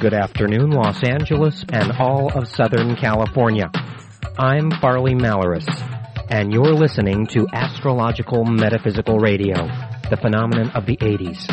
[0.00, 3.70] Good afternoon, Los Angeles and all of Southern California.
[4.38, 5.68] I'm Farley Malaris,
[6.30, 9.56] and you're listening to Astrological Metaphysical Radio,
[10.08, 11.46] the phenomenon of the 80s,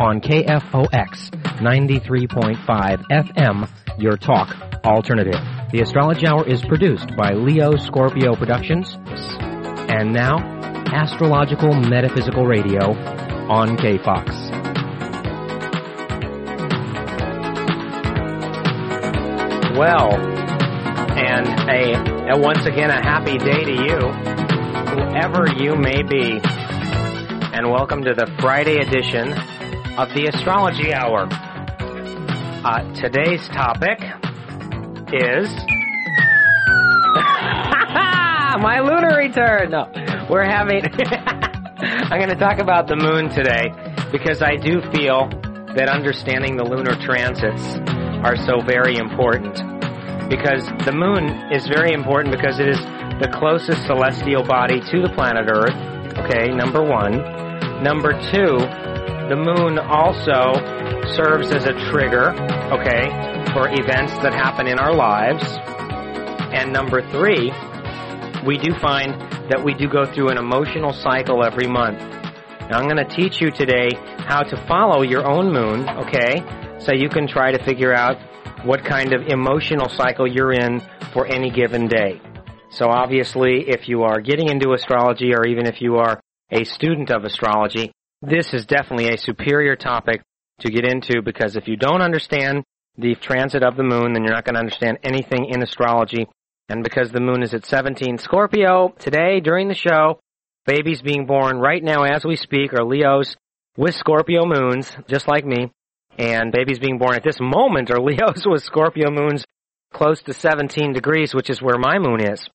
[0.00, 1.30] on KFOX
[1.60, 5.40] 93.5 FM, your talk alternative.
[5.70, 10.38] The Astrology Hour is produced by Leo Scorpio Productions, and now,
[10.92, 12.94] Astrological Metaphysical Radio
[13.48, 14.61] on KFOX.
[19.76, 24.12] Well, and a, a once again a happy day to you,
[24.92, 26.38] whoever you may be,
[27.54, 29.32] and welcome to the Friday edition
[29.96, 31.26] of the Astrology Hour.
[31.30, 33.98] Uh, today's topic
[35.10, 35.48] is
[38.60, 39.70] my lunar return.
[39.70, 39.88] No,
[40.28, 40.84] we're having.
[41.78, 43.72] I'm going to talk about the moon today
[44.12, 45.30] because I do feel
[45.74, 47.78] that understanding the lunar transits
[48.22, 49.54] are so very important.
[50.30, 52.78] Because the moon is very important because it is
[53.20, 55.76] the closest celestial body to the planet Earth.
[56.18, 57.20] Okay, number one.
[57.82, 58.58] Number two,
[59.28, 60.54] the moon also
[61.14, 62.30] serves as a trigger,
[62.70, 63.10] okay,
[63.52, 65.42] for events that happen in our lives.
[66.54, 67.52] And number three,
[68.46, 71.98] we do find that we do go through an emotional cycle every month.
[72.70, 76.42] Now I'm going to teach you today how to follow your own moon, okay?
[76.84, 78.16] So you can try to figure out
[78.66, 80.80] what kind of emotional cycle you're in
[81.12, 82.20] for any given day.
[82.70, 87.10] So obviously, if you are getting into astrology or even if you are a student
[87.10, 90.22] of astrology, this is definitely a superior topic
[90.60, 92.64] to get into because if you don't understand
[92.96, 96.26] the transit of the moon, then you're not going to understand anything in astrology.
[96.68, 100.18] And because the moon is at 17 Scorpio, today during the show,
[100.66, 103.36] babies being born right now as we speak are Leos
[103.76, 105.70] with Scorpio moons, just like me.
[106.18, 109.44] And babies being born at this moment are Leos with Scorpio moons
[109.92, 112.46] close to 17 degrees, which is where my moon is.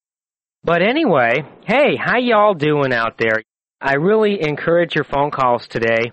[0.63, 3.41] But anyway, hey, how y'all doing out there?
[3.79, 6.11] I really encourage your phone calls today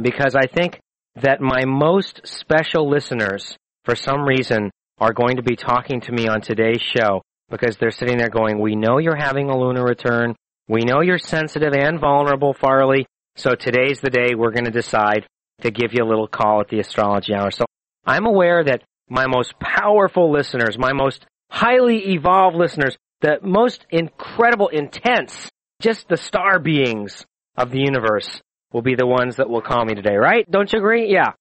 [0.00, 0.80] because I think
[1.16, 6.26] that my most special listeners, for some reason, are going to be talking to me
[6.26, 10.34] on today's show because they're sitting there going, we know you're having a lunar return.
[10.68, 13.06] We know you're sensitive and vulnerable, Farley.
[13.36, 15.26] So today's the day we're going to decide
[15.62, 17.50] to give you a little call at the astrology hour.
[17.50, 17.64] So
[18.04, 24.68] I'm aware that my most powerful listeners, my most highly evolved listeners, the most incredible,
[24.68, 25.48] intense,
[25.80, 27.24] just the star beings
[27.56, 28.40] of the universe
[28.72, 30.50] will be the ones that will call me today, right?
[30.50, 31.12] Don't you agree?
[31.12, 31.32] Yeah.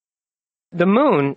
[0.71, 1.35] The moon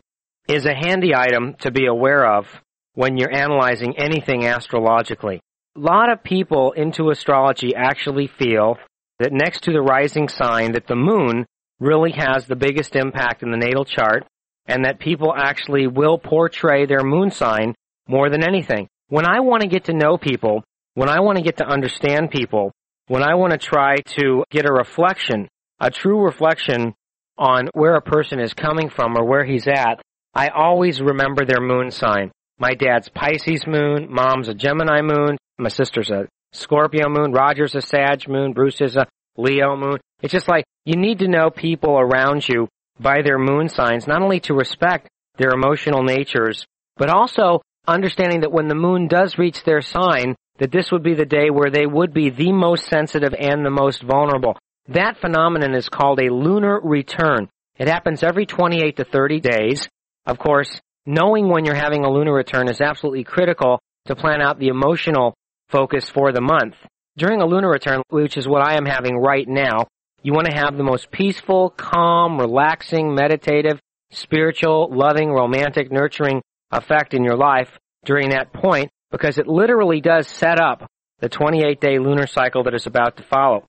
[0.49, 2.47] is a handy item to be aware of
[2.94, 5.41] when you're analyzing anything astrologically.
[5.77, 8.78] A lot of people into astrology actually feel
[9.19, 11.47] that next to the rising sign that the moon
[11.81, 14.27] really has the biggest impact in the natal chart
[14.66, 17.75] and that people actually will portray their moon sign
[18.06, 18.89] more than anything.
[19.09, 20.62] When I want to get to know people,
[20.94, 22.72] when I want to get to understand people,
[23.06, 25.49] when I want to try to get a reflection,
[25.81, 26.94] a true reflection
[27.38, 30.03] on where a person is coming from or where he's at,
[30.34, 32.31] I always remember their moon sign.
[32.59, 37.81] My dad's Pisces moon, mom's a Gemini moon, my sister's a Scorpio moon, Roger's a
[37.81, 39.06] Sag moon, Bruce is a
[39.37, 39.99] Leo moon.
[40.23, 42.69] It's just like you need to know people around you
[42.99, 46.65] by their moon signs, not only to respect their emotional natures,
[46.97, 51.15] but also understanding that when the moon does reach their sign, that this would be
[51.15, 54.59] the day where they would be the most sensitive and the most vulnerable.
[54.89, 57.49] That phenomenon is called a lunar return.
[57.79, 59.89] It happens every 28 to 30 days.
[60.27, 64.59] Of course, knowing when you're having a lunar return is absolutely critical to plan out
[64.59, 65.35] the emotional
[65.69, 66.75] focus for the month.
[67.17, 69.87] During a lunar return, which is what I am having right now,
[70.23, 73.79] you want to have the most peaceful, calm, relaxing, meditative,
[74.11, 77.71] spiritual, loving, romantic, nurturing effect in your life
[78.05, 80.87] during that point because it literally does set up
[81.21, 83.65] the 28 day lunar cycle that is about to follow.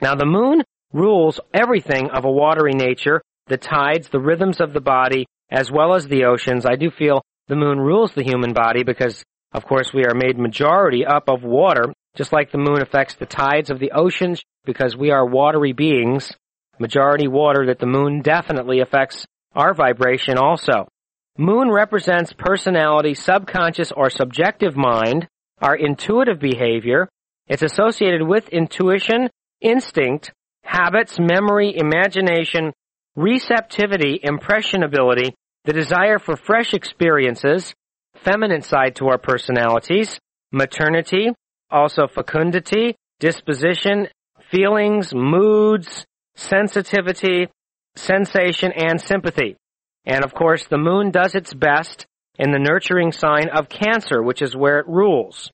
[0.00, 0.62] Now the moon
[0.92, 5.94] rules everything of a watery nature, the tides, the rhythms of the body, as well
[5.94, 6.66] as the oceans.
[6.66, 10.38] I do feel the moon rules the human body because of course we are made
[10.38, 14.96] majority up of water, just like the moon affects the tides of the oceans because
[14.96, 16.32] we are watery beings,
[16.78, 20.88] majority water that the moon definitely affects our vibration also.
[21.36, 25.26] Moon represents personality, subconscious or subjective mind,
[25.60, 27.08] our intuitive behavior.
[27.48, 29.28] It's associated with intuition,
[29.60, 30.32] instinct,
[30.62, 32.72] habits, memory, imagination,
[33.16, 35.34] receptivity, impressionability,
[35.64, 37.74] the desire for fresh experiences,
[38.14, 40.18] feminine side to our personalities,
[40.52, 41.30] maternity,
[41.70, 44.08] also fecundity, disposition,
[44.50, 46.04] feelings, moods,
[46.36, 47.48] sensitivity,
[47.96, 49.56] sensation, and sympathy.
[50.04, 52.06] And of course, the moon does its best
[52.38, 55.50] in the nurturing sign of Cancer, which is where it rules.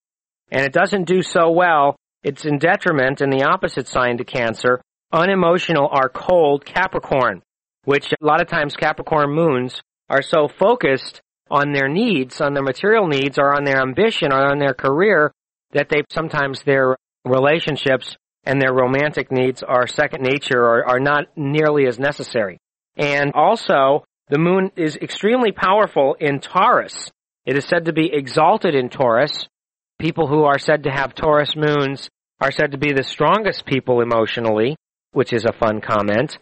[0.51, 1.97] And it doesn't do so well.
[2.23, 4.81] It's in detriment in the opposite sign to Cancer,
[5.13, 7.43] unemotional are cold Capricorn,
[7.85, 11.21] which a lot of times Capricorn moons are so focused
[11.51, 15.33] on their needs, on their material needs, or on their ambition, or on their career,
[15.73, 21.27] that they sometimes their relationships and their romantic needs are second nature or are not
[21.37, 22.59] nearly as necessary.
[22.97, 27.11] And also, the moon is extremely powerful in Taurus.
[27.45, 29.49] It is said to be exalted in Taurus.
[29.99, 32.09] People who are said to have Taurus moons
[32.41, 34.77] are said to be the strongest people emotionally,
[35.13, 36.39] which is a fun comment.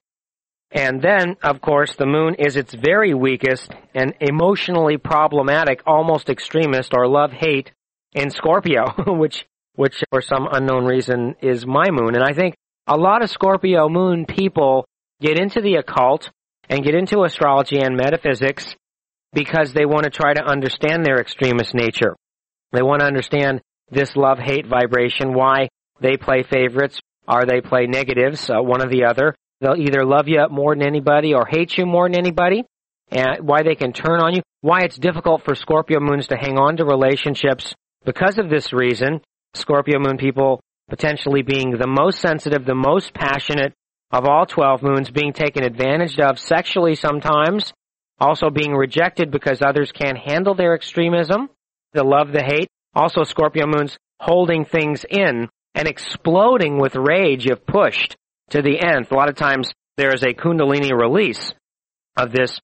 [0.71, 6.93] And then, of course, the moon is its very weakest and emotionally problematic, almost extremist
[6.95, 7.73] or love-hate
[8.13, 12.15] in Scorpio, which, which for some unknown reason is my moon.
[12.15, 12.55] And I think
[12.87, 14.87] a lot of Scorpio moon people
[15.21, 16.31] get into the occult
[16.69, 18.75] and get into astrology and metaphysics
[19.33, 22.17] because they want to try to understand their extremist nature.
[22.73, 23.61] They want to understand
[23.91, 25.69] this love-hate vibration, why
[26.01, 29.35] they play favorites, or they play negatives, uh, one or the other.
[29.61, 32.65] They'll either love you more than anybody or hate you more than anybody,
[33.11, 36.59] and why they can turn on you, why it's difficult for Scorpio moons to hang
[36.59, 39.21] on to relationships because of this reason.
[39.55, 43.73] Scorpio moon people potentially being the most sensitive, the most passionate
[44.11, 47.73] of all 12 moons, being taken advantage of sexually sometimes,
[48.19, 51.49] also being rejected because others can't handle their extremism,
[51.93, 52.69] the love, the hate.
[52.95, 58.17] Also Scorpio moons holding things in and exploding with rage if pushed
[58.51, 59.13] to the nth.
[59.13, 61.53] A lot of times there is a kundalini release
[62.17, 62.59] of this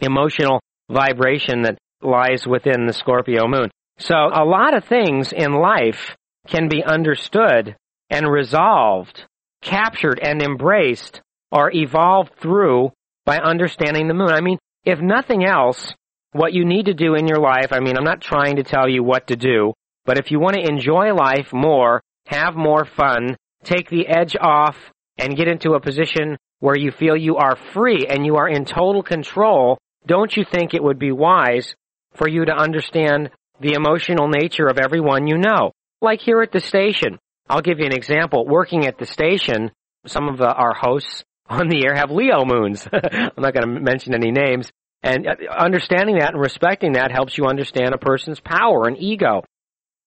[0.00, 0.60] emotional
[0.90, 3.70] vibration that lies within the Scorpio moon.
[3.98, 6.16] So a lot of things in life
[6.48, 7.76] can be understood
[8.10, 9.24] and resolved,
[9.62, 11.20] captured and embraced
[11.50, 12.90] or evolved through
[13.24, 14.30] by understanding the moon.
[14.30, 15.94] I mean, if nothing else,
[16.32, 18.88] what you need to do in your life, I mean, I'm not trying to tell
[18.88, 19.72] you what to do,
[20.04, 24.76] but if you want to enjoy life more, have more fun, take the edge off,
[25.16, 28.64] and get into a position where you feel you are free and you are in
[28.64, 31.74] total control, don't you think it would be wise
[32.14, 33.30] for you to understand
[33.60, 35.72] the emotional nature of everyone you know?
[36.00, 37.18] Like here at the station.
[37.48, 38.46] I'll give you an example.
[38.46, 39.70] Working at the station,
[40.06, 42.86] some of the, our hosts on the air have Leo moons.
[42.92, 44.70] I'm not going to mention any names.
[45.02, 49.42] And uh, understanding that and respecting that helps you understand a person's power and ego.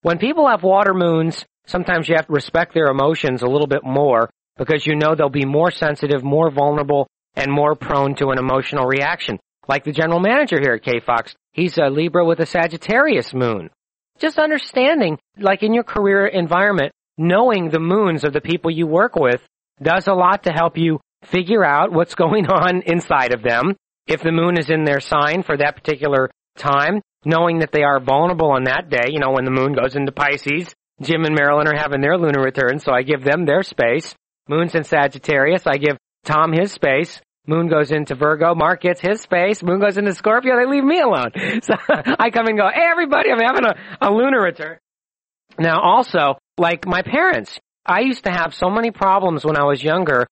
[0.02, 3.84] When people have water moons, sometimes you have to respect their emotions a little bit
[3.84, 8.40] more because you know they'll be more sensitive, more vulnerable, and more prone to an
[8.40, 9.40] emotional reaction.
[9.68, 13.70] Like the general manager here at KFOX, he's a Libra with a Sagittarius moon.
[14.20, 19.16] Just understanding, like in your career environment, knowing the moons of the people you work
[19.16, 19.42] with
[19.82, 23.76] does a lot to help you figure out what's going on inside of them.
[24.08, 28.00] If the moon is in their sign for that particular time, knowing that they are
[28.00, 31.68] vulnerable on that day, you know, when the moon goes into Pisces, Jim and Marilyn
[31.68, 34.16] are having their lunar return, so I give them their space.
[34.48, 35.68] Moon's in Sagittarius.
[35.68, 37.22] I give Tom his space.
[37.48, 38.54] Moon goes into Virgo.
[38.56, 39.64] Mark gets his space.
[39.64, 40.58] Moon goes into Scorpio.
[40.58, 41.32] They leave me alone.
[41.64, 44.78] So I come and go, hey everybody, I'm having a, a lunar return.
[45.58, 49.82] Now also, like my parents, I used to have so many problems when I was
[49.82, 50.28] younger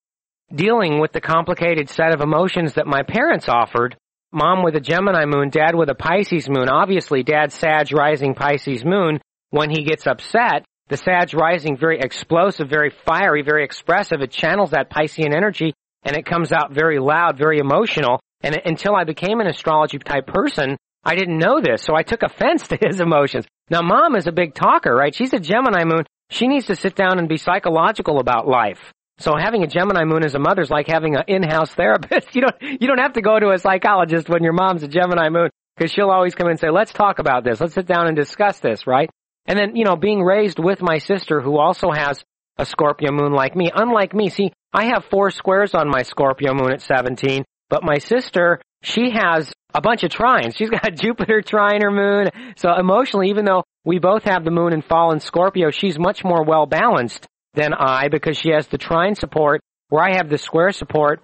[0.54, 3.96] dealing with the complicated set of emotions that my parents offered.
[4.32, 6.70] Mom with a Gemini moon, dad with a Pisces moon.
[6.70, 9.20] Obviously, dad's Sag rising Pisces moon.
[9.50, 14.22] When he gets upset, the Sag rising, very explosive, very fiery, very expressive.
[14.22, 15.74] It channels that Piscean energy
[16.06, 18.20] and it comes out very loud, very emotional.
[18.42, 21.82] And until I became an astrology type person, I didn't know this.
[21.84, 23.46] So I took offense to his emotions.
[23.70, 25.14] Now mom is a big talker, right?
[25.14, 26.06] She's a Gemini moon.
[26.30, 28.80] She needs to sit down and be psychological about life.
[29.18, 32.30] So having a Gemini moon as a mother is like having an in-house therapist.
[32.36, 35.30] You don't, you don't have to go to a psychologist when your mom's a Gemini
[35.30, 37.62] moon because she'll always come in and say, let's talk about this.
[37.62, 39.10] Let's sit down and discuss this, right?
[39.46, 42.24] And then, you know, being raised with my sister who also has
[42.58, 46.54] a Scorpio moon like me, unlike me, see, I have four squares on my Scorpio
[46.54, 50.56] moon at 17, but my sister, she has a bunch of trines.
[50.58, 52.30] She's got Jupiter trine her moon.
[52.58, 56.24] So emotionally, even though we both have the moon in fall in Scorpio, she's much
[56.24, 60.38] more well balanced than I because she has the trine support where I have the
[60.38, 61.22] square support.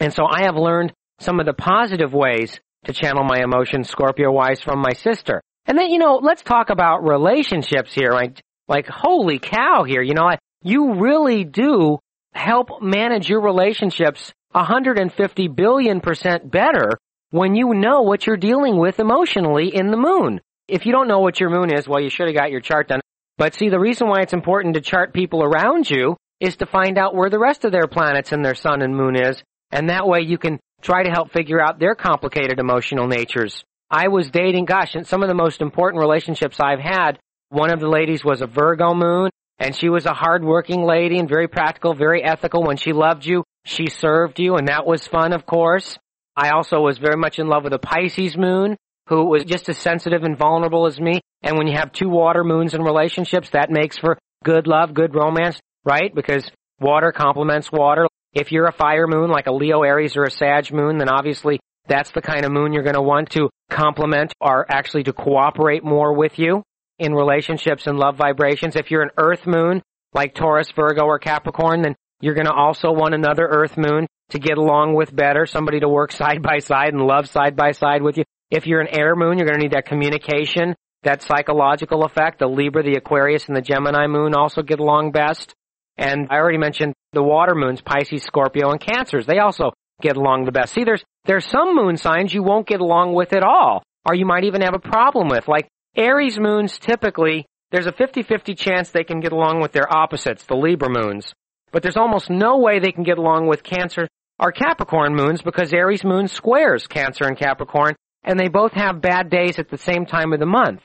[0.00, 4.30] And so I have learned some of the positive ways to channel my emotions Scorpio
[4.30, 5.40] wise from my sister.
[5.66, 8.12] And then, you know, let's talk about relationships here.
[8.12, 10.02] Like, like, holy cow here.
[10.02, 11.98] You know, I, you really do
[12.32, 16.90] help manage your relationships 150 billion percent better
[17.30, 20.40] when you know what you're dealing with emotionally in the moon.
[20.66, 22.88] If you don't know what your moon is, well, you should have got your chart
[22.88, 23.00] done.
[23.36, 26.98] But see, the reason why it's important to chart people around you is to find
[26.98, 29.42] out where the rest of their planets and their sun and moon is.
[29.70, 33.64] And that way you can try to help figure out their complicated emotional natures.
[33.90, 37.80] I was dating, gosh, and some of the most important relationships I've had, one of
[37.80, 41.94] the ladies was a Virgo moon, and she was a hardworking lady and very practical,
[41.94, 42.62] very ethical.
[42.62, 45.98] When she loved you, she served you, and that was fun, of course.
[46.36, 48.76] I also was very much in love with a Pisces moon,
[49.08, 51.20] who was just as sensitive and vulnerable as me.
[51.42, 55.14] And when you have two water moons in relationships, that makes for good love, good
[55.14, 56.14] romance, right?
[56.14, 56.48] Because
[56.80, 58.06] water complements water.
[58.34, 61.58] If you're a fire moon, like a Leo, Aries, or a Sag moon, then obviously
[61.88, 65.82] that's the kind of moon you're going to want to complement or actually to cooperate
[65.82, 66.62] more with you
[66.98, 68.76] in relationships and love vibrations.
[68.76, 69.82] If you're an earth moon,
[70.14, 74.38] like Taurus, Virgo, or Capricorn, then you're going to also want another earth moon to
[74.38, 78.02] get along with better, somebody to work side by side and love side by side
[78.02, 78.24] with you.
[78.50, 82.38] If you're an air moon, you're going to need that communication, that psychological effect.
[82.38, 85.54] The Libra, the Aquarius, and the Gemini moon also get along best.
[85.96, 89.26] And I already mentioned the water moons, Pisces, Scorpio, and Cancers.
[89.26, 90.72] They also get along the best.
[90.72, 94.24] See, there's, there's some moon signs you won't get along with at all, or you
[94.24, 95.48] might even have a problem with.
[95.48, 100.44] Like Aries moons typically, there's a 50-50 chance they can get along with their opposites,
[100.44, 101.34] the Libra moons.
[101.72, 104.06] But there's almost no way they can get along with Cancer
[104.38, 109.28] or Capricorn moons because Aries moon squares Cancer and Capricorn, and they both have bad
[109.28, 110.82] days at the same time of the month.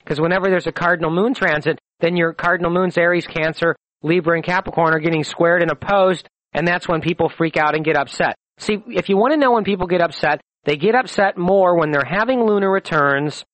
[0.00, 4.44] Because whenever there's a cardinal moon transit, then your cardinal moons, Aries, Cancer, Libra, and
[4.44, 8.34] Capricorn are getting squared and opposed, and that's when people freak out and get upset.
[8.58, 11.92] See, if you want to know when people get upset, they get upset more when
[11.92, 13.44] they're having lunar returns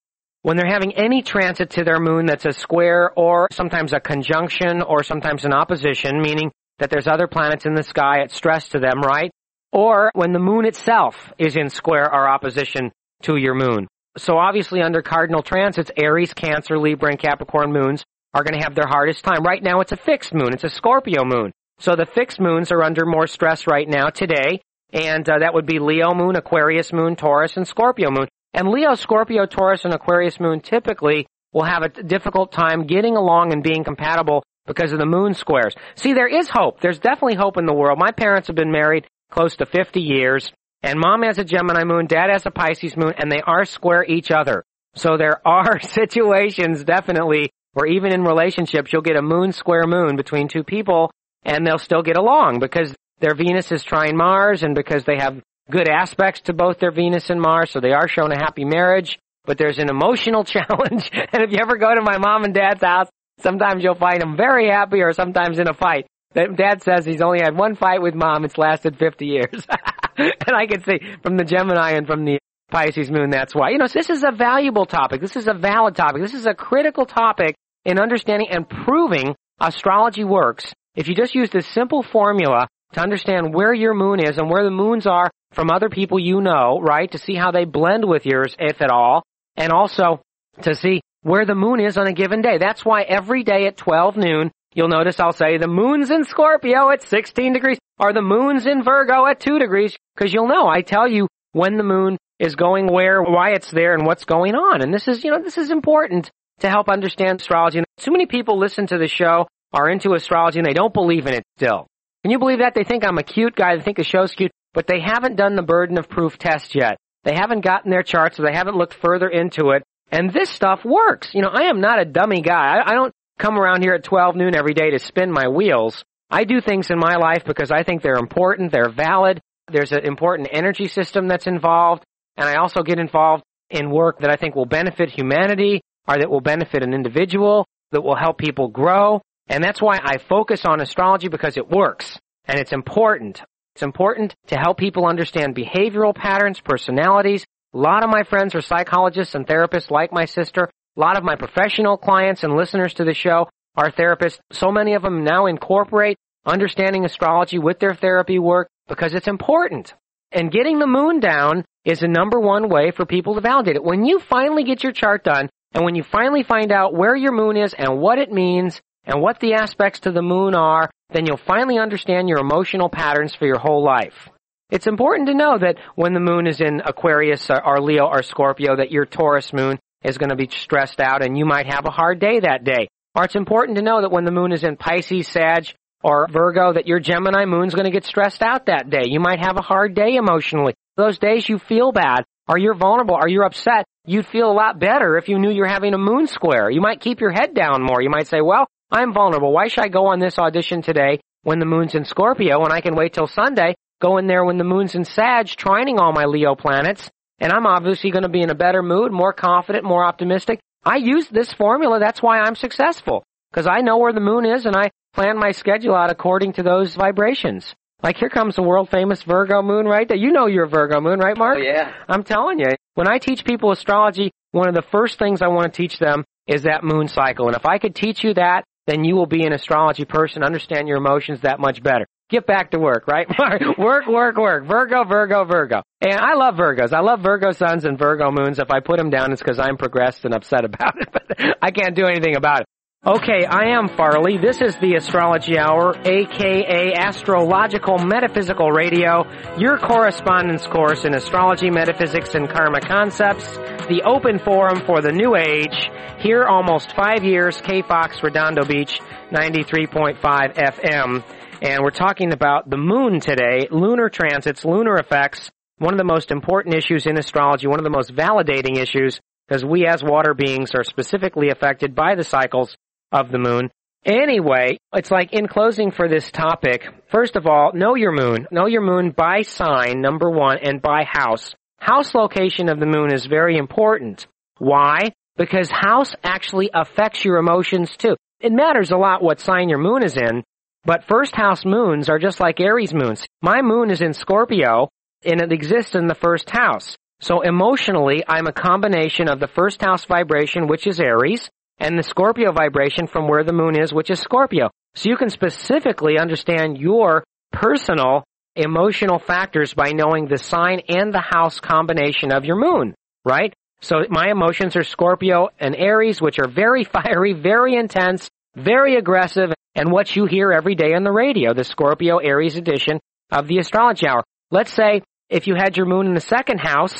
[0.42, 4.82] when they're having any transit to their moon that's a square or sometimes a conjunction
[4.82, 8.80] or sometimes an opposition, meaning that there's other planets in the sky at stress to
[8.80, 9.30] them, right?
[9.72, 12.90] Or when the moon itself is in square or opposition
[13.22, 13.86] to your moon.
[14.18, 18.74] So obviously under cardinal transits, Aries, Cancer, Libra, and Capricorn moons are going to have
[18.74, 19.44] their hardest time.
[19.44, 20.52] Right now it's a fixed moon.
[20.52, 21.52] It's a Scorpio moon.
[21.78, 24.60] So the fixed moons are under more stress right now today.
[24.92, 28.28] And uh, that would be Leo moon, Aquarius moon, Taurus, and Scorpio moon.
[28.54, 33.52] And Leo, Scorpio, Taurus, and Aquarius moon typically will have a difficult time getting along
[33.52, 35.74] and being compatible because of the moon squares.
[35.96, 36.80] See, there is hope.
[36.80, 37.98] There's definitely hope in the world.
[37.98, 42.06] My parents have been married close to 50 years, and mom has a Gemini moon,
[42.06, 44.64] dad has a Pisces moon, and they are square each other.
[44.94, 50.16] So there are situations definitely where even in relationships, you'll get a moon square moon
[50.16, 51.10] between two people,
[51.42, 55.40] and they'll still get along because their Venus is trine Mars, and because they have
[55.70, 59.18] good aspects to both their Venus and Mars, so they are shown a happy marriage,
[59.44, 61.10] but there's an emotional challenge.
[61.12, 63.08] and if you ever go to my mom and dad's house,
[63.40, 66.06] sometimes you'll find them very happy or sometimes in a fight.
[66.34, 68.44] Dad says he's only had one fight with mom.
[68.44, 69.66] It's lasted 50 years.
[70.16, 72.38] and I can see from the Gemini and from the
[72.70, 73.70] Pisces moon, that's why.
[73.70, 75.20] You know, so this is a valuable topic.
[75.20, 76.22] This is a valid topic.
[76.22, 77.54] This is a critical topic
[77.84, 80.72] in understanding and proving astrology works.
[80.94, 84.64] If you just use this simple formula to understand where your moon is and where
[84.64, 87.10] the moons are from other people you know, right?
[87.12, 89.22] To see how they blend with yours, if at all.
[89.56, 90.22] And also
[90.62, 92.58] to see where the moon is on a given day.
[92.58, 96.90] That's why every day at 12 noon, you'll notice I'll say the moon's in Scorpio
[96.90, 100.82] at 16 degrees or the moon's in Virgo at 2 degrees because you'll know I
[100.82, 104.82] tell you when the moon is going where, why it's there and what's going on.
[104.82, 106.30] And this is, you know, this is important
[106.60, 107.78] to help understand astrology.
[107.78, 111.26] And too many people listen to the show, are into astrology and they don't believe
[111.26, 111.86] in it still.
[112.22, 112.74] Can you believe that?
[112.74, 113.76] They think I'm a cute guy.
[113.76, 116.96] They think the show's cute, but they haven't done the burden of proof test yet.
[117.24, 119.82] They haven't gotten their charts, so they haven't looked further into it.
[120.10, 121.30] And this stuff works.
[121.34, 122.76] You know, I am not a dummy guy.
[122.76, 126.04] I, I don't come around here at 12 noon every day to spin my wheels.
[126.30, 129.40] I do things in my life because I think they're important, they're valid.
[129.70, 132.04] There's an important energy system that's involved.
[132.36, 136.30] And I also get involved in work that I think will benefit humanity or that
[136.30, 139.20] will benefit an individual, that will help people grow.
[139.48, 143.42] And that's why I focus on astrology because it works and it's important.
[143.74, 147.44] It's important to help people understand behavioral patterns, personalities.
[147.74, 150.68] A lot of my friends are psychologists and therapists like my sister.
[150.96, 154.38] A lot of my professional clients and listeners to the show are therapists.
[154.52, 159.94] So many of them now incorporate understanding astrology with their therapy work because it's important.
[160.32, 163.84] And getting the moon down is the number one way for people to validate it.
[163.84, 167.32] When you finally get your chart done and when you finally find out where your
[167.32, 171.26] moon is and what it means, and what the aspects to the moon are, then
[171.26, 174.28] you'll finally understand your emotional patterns for your whole life.
[174.70, 178.76] It's important to know that when the moon is in Aquarius or Leo or Scorpio,
[178.76, 181.90] that your Taurus moon is going to be stressed out and you might have a
[181.90, 182.88] hard day that day.
[183.14, 185.66] Or it's important to know that when the moon is in Pisces, Sag,
[186.02, 189.04] or Virgo, that your Gemini moon's going to get stressed out that day.
[189.04, 190.74] You might have a hard day emotionally.
[190.96, 194.80] Those days you feel bad, or you're vulnerable, or you're upset, you'd feel a lot
[194.80, 196.70] better if you knew you're having a moon square.
[196.70, 198.02] You might keep your head down more.
[198.02, 199.52] You might say, well, I'm vulnerable.
[199.52, 202.80] Why should I go on this audition today when the moon's in Scorpio and I
[202.80, 206.24] can wait till Sunday go in there when the moon's in Sag, trining all my
[206.24, 207.08] Leo planets,
[207.38, 210.58] and I'm obviously going to be in a better mood, more confident, more optimistic.
[210.84, 212.00] I use this formula.
[212.00, 213.22] That's why I'm successful.
[213.50, 216.62] Because I know where the moon is and I plan my schedule out according to
[216.62, 217.74] those vibrations.
[218.02, 220.16] Like here comes the world famous Virgo moon right there.
[220.16, 221.58] You know your Virgo moon, right, Mark?
[221.60, 221.92] Oh, yeah.
[222.08, 222.74] I'm telling you.
[222.94, 226.24] When I teach people astrology, one of the first things I want to teach them
[226.48, 227.46] is that moon cycle.
[227.46, 230.86] And if I could teach you that, then you will be an astrology person, understand
[230.86, 232.06] your emotions that much better.
[232.28, 233.26] Get back to work, right?
[233.78, 234.66] work, work, work.
[234.66, 235.82] Virgo, Virgo, Virgo.
[236.00, 236.92] And I love Virgos.
[236.92, 238.58] I love Virgo suns and Virgo moons.
[238.58, 241.70] If I put them down, it's because I'm progressed and upset about it, but I
[241.70, 242.66] can't do anything about it.
[243.04, 244.38] Okay, I am Farley.
[244.38, 249.24] This is the Astrology Hour, aka Astrological Metaphysical Radio,
[249.58, 253.56] your correspondence course in astrology, metaphysics, and karma concepts,
[253.88, 255.90] the open forum for the new age.
[256.20, 259.00] Here almost five years, KFOX Redondo Beach,
[259.32, 261.24] 93.5 FM.
[261.60, 266.30] And we're talking about the moon today, lunar transits, lunar effects, one of the most
[266.30, 270.70] important issues in astrology, one of the most validating issues, because we as water beings
[270.76, 272.76] are specifically affected by the cycles
[273.12, 273.70] of the moon.
[274.04, 278.48] Anyway, it's like in closing for this topic, first of all, know your moon.
[278.50, 281.54] Know your moon by sign, number one, and by house.
[281.78, 284.26] House location of the moon is very important.
[284.58, 285.12] Why?
[285.36, 288.16] Because house actually affects your emotions too.
[288.40, 290.42] It matters a lot what sign your moon is in,
[290.84, 293.24] but first house moons are just like Aries moons.
[293.40, 294.88] My moon is in Scorpio,
[295.24, 296.96] and it exists in the first house.
[297.20, 301.48] So emotionally, I'm a combination of the first house vibration, which is Aries,
[301.78, 304.70] and the Scorpio vibration from where the moon is, which is Scorpio.
[304.94, 308.24] So you can specifically understand your personal
[308.54, 313.54] emotional factors by knowing the sign and the house combination of your moon, right?
[313.80, 319.52] So my emotions are Scorpio and Aries, which are very fiery, very intense, very aggressive,
[319.74, 323.00] and what you hear every day on the radio, the Scorpio Aries edition
[323.30, 324.22] of the astrology hour.
[324.50, 326.94] Let's say if you had your moon in the second house,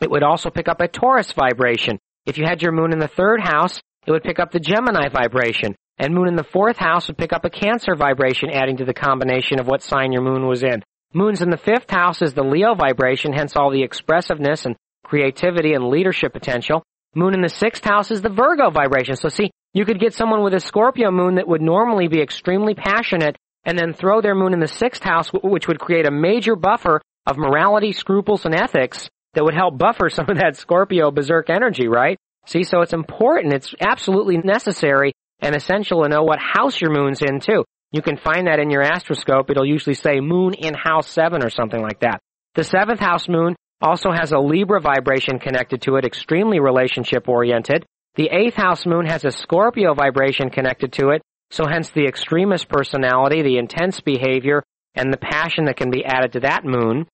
[0.00, 1.98] it would also pick up a Taurus vibration.
[2.26, 5.08] If you had your moon in the third house, it would pick up the Gemini
[5.08, 5.74] vibration.
[5.98, 8.94] And moon in the fourth house would pick up a Cancer vibration, adding to the
[8.94, 10.82] combination of what sign your moon was in.
[11.14, 15.74] Moons in the fifth house is the Leo vibration, hence all the expressiveness and creativity
[15.74, 16.82] and leadership potential.
[17.14, 19.16] Moon in the sixth house is the Virgo vibration.
[19.16, 22.74] So see, you could get someone with a Scorpio moon that would normally be extremely
[22.74, 26.56] passionate and then throw their moon in the sixth house, which would create a major
[26.56, 31.50] buffer of morality, scruples, and ethics that would help buffer some of that Scorpio berserk
[31.50, 32.18] energy, right?
[32.46, 33.54] See, so it's important.
[33.54, 37.64] It's absolutely necessary and essential to know what house your moon's in too.
[37.92, 39.50] You can find that in your astroscope.
[39.50, 42.20] It'll usually say moon in house seven or something like that.
[42.54, 47.84] The seventh house moon also has a Libra vibration connected to it, extremely relationship oriented.
[48.14, 52.68] The eighth house moon has a Scorpio vibration connected to it, so hence the extremist
[52.68, 54.62] personality, the intense behavior,
[54.94, 57.06] and the passion that can be added to that moon.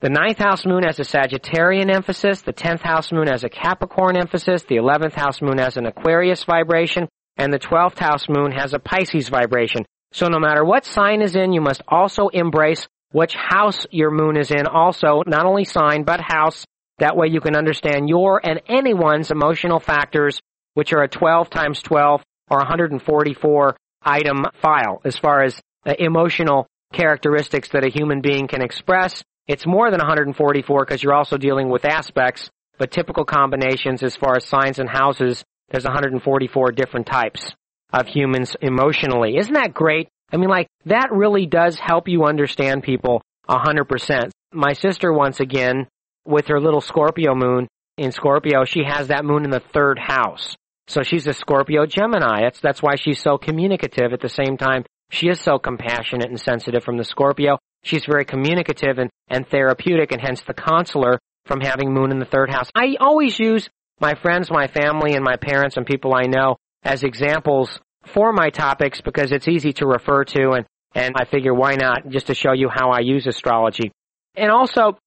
[0.00, 4.16] The ninth house moon has a Sagittarian emphasis, the tenth house moon has a Capricorn
[4.16, 8.74] emphasis, the eleventh house moon has an Aquarius vibration, and the twelfth house moon has
[8.74, 9.84] a Pisces vibration.
[10.12, 14.36] So no matter what sign is in, you must also embrace which house your moon
[14.36, 16.64] is in also, not only sign, but house.
[16.98, 20.38] That way you can understand your and anyone's emotional factors,
[20.74, 26.68] which are a 12 times 12 or 144 item file as far as uh, emotional
[26.92, 31.70] characteristics that a human being can express it's more than 144 because you're also dealing
[31.70, 37.52] with aspects, but typical combinations as far as signs and houses, there's 144 different types
[37.92, 39.36] of humans emotionally.
[39.36, 40.08] Isn't that great?
[40.30, 44.30] I mean, like, that really does help you understand people 100%.
[44.52, 45.88] My sister, once again,
[46.26, 50.54] with her little Scorpio moon in Scorpio, she has that moon in the third house.
[50.88, 52.42] So she's a Scorpio Gemini.
[52.42, 54.84] That's, that's why she's so communicative at the same time.
[55.10, 57.58] She is so compassionate and sensitive from the Scorpio.
[57.82, 62.26] She's very communicative and, and therapeutic and hence the consular from having moon in the
[62.26, 62.70] third house.
[62.74, 63.68] I always use
[64.00, 68.50] my friends, my family, and my parents and people I know as examples for my
[68.50, 72.34] topics because it's easy to refer to and, and I figure why not just to
[72.34, 73.92] show you how I use astrology.
[74.36, 74.98] And also,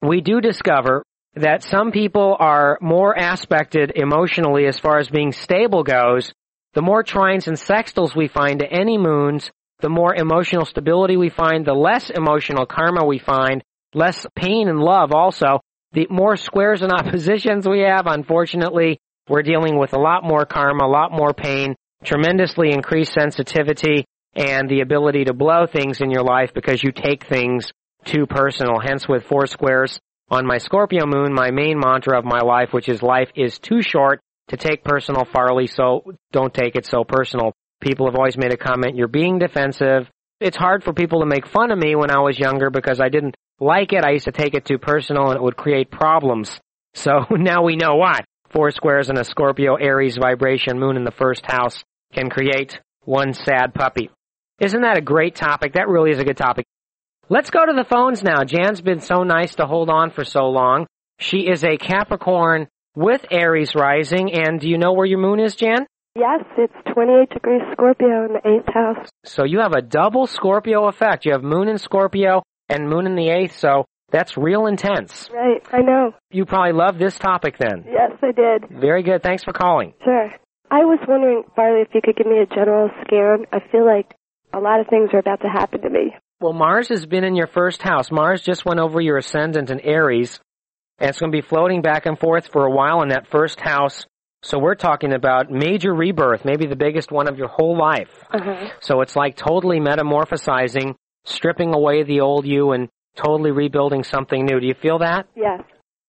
[0.00, 5.82] we do discover that some people are more aspected emotionally as far as being stable
[5.82, 6.32] goes.
[6.74, 11.28] The more trines and sextiles we find to any moons, the more emotional stability we
[11.28, 13.62] find, the less emotional karma we find,
[13.94, 15.60] less pain and love also.
[15.92, 20.86] The more squares and oppositions we have, unfortunately, we're dealing with a lot more karma,
[20.86, 26.22] a lot more pain, tremendously increased sensitivity, and the ability to blow things in your
[26.22, 27.70] life because you take things
[28.06, 28.80] too personal.
[28.80, 32.88] Hence with four squares on my Scorpio moon, my main mantra of my life, which
[32.88, 37.52] is life is too short to take personal Farley, so don't take it so personal
[37.82, 40.08] people have always made a comment, you're being defensive,
[40.40, 43.10] It's hard for people to make fun of me when I was younger because I
[43.10, 44.04] didn't like it.
[44.04, 46.58] I used to take it too personal and it would create problems.
[46.94, 48.20] So now we know why.
[48.50, 53.34] Four squares and a Scorpio Aries vibration moon in the first house can create one
[53.34, 54.10] sad puppy.
[54.58, 55.74] Isn't that a great topic?
[55.74, 56.66] That really is a good topic.
[57.28, 58.42] Let's go to the phones now.
[58.44, 60.86] Jan's been so nice to hold on for so long.
[61.18, 65.54] She is a Capricorn with Aries rising, and do you know where your moon is,
[65.54, 65.86] Jan?
[66.14, 69.08] Yes, it's 28 degrees Scorpio in the 8th house.
[69.24, 71.24] So you have a double Scorpio effect.
[71.24, 75.30] You have moon in Scorpio and moon in the 8th, so that's real intense.
[75.32, 76.12] Right, I know.
[76.30, 77.86] You probably love this topic then.
[77.90, 78.68] Yes, I did.
[78.78, 79.22] Very good.
[79.22, 79.94] Thanks for calling.
[80.04, 80.30] Sure.
[80.70, 83.46] I was wondering, Farley, if you could give me a general scan.
[83.52, 84.14] I feel like
[84.52, 86.14] a lot of things are about to happen to me.
[86.40, 88.10] Well, Mars has been in your first house.
[88.10, 90.40] Mars just went over your ascendant in Aries,
[91.02, 93.60] and it's going to be floating back and forth for a while in that first
[93.60, 94.06] house.
[94.42, 98.08] So we're talking about major rebirth, maybe the biggest one of your whole life.
[98.32, 98.68] Uh-huh.
[98.80, 104.60] So it's like totally metamorphosizing, stripping away the old you and totally rebuilding something new.
[104.60, 105.26] Do you feel that?
[105.34, 105.62] Yes.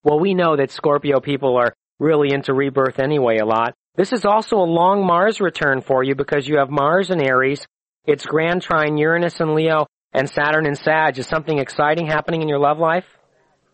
[0.04, 3.74] Well, we know that Scorpio people are really into rebirth anyway a lot.
[3.96, 7.66] This is also a long Mars return for you because you have Mars in Aries.
[8.06, 11.18] It's grand trine Uranus and Leo and Saturn and Sag.
[11.18, 13.06] Is something exciting happening in your love life?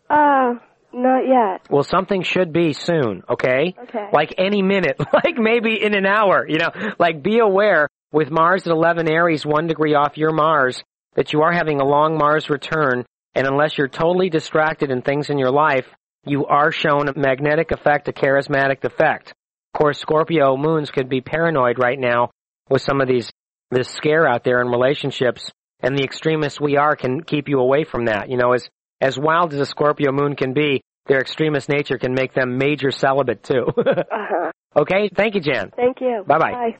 [0.08, 0.54] Uh,
[0.92, 1.66] not yet.
[1.70, 3.74] Well, something should be soon, okay?
[3.84, 4.08] Okay.
[4.12, 6.70] Like any minute, like maybe in an hour, you know?
[6.98, 10.82] Like be aware with Mars at 11 Aries, one degree off your Mars,
[11.14, 15.30] that you are having a long Mars return, and unless you're totally distracted in things
[15.30, 15.86] in your life,
[16.24, 19.32] you are shown a magnetic effect, a charismatic effect.
[19.72, 22.30] Of course, Scorpio moons could be paranoid right now
[22.68, 23.30] with some of these,
[23.70, 25.50] this scare out there in relationships,
[25.80, 28.28] and the extremists we are can keep you away from that.
[28.28, 28.68] You know, as,
[29.00, 32.90] as wild as a Scorpio moon can be, their extremist nature can make them major
[32.90, 33.66] celibate too.
[33.76, 34.50] Uh-huh.
[34.76, 35.10] okay?
[35.14, 35.72] Thank you, Jan.
[35.74, 36.22] Thank you.
[36.26, 36.52] Bye-bye.
[36.52, 36.78] Bye.